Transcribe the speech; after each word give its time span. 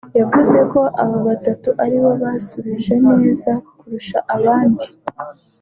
yavuze 0.19 0.57
ko 0.71 0.81
aba 1.03 1.17
batatu 1.27 1.69
ari 1.83 1.97
bo 2.03 2.11
bashubije 2.21 2.93
neza 3.11 3.51
kurusha 3.77 4.17
abandi 4.35 4.87